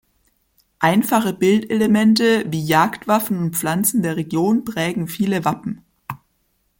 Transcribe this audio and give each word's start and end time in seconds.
Einfache 0.79 1.31
Bildelemente, 1.31 2.45
wie 2.51 2.65
Jagdwaffen 2.65 3.37
und 3.37 3.55
Pflanzen 3.55 4.01
der 4.01 4.15
Region 4.17 4.63
prägen 4.65 5.07
viele 5.07 5.45
Wappen. 5.45 5.85